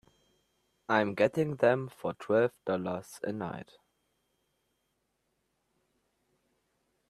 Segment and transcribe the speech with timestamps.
[0.89, 3.73] I'm getting them for twelve dollars a night.